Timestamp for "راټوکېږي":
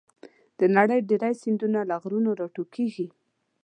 2.39-3.07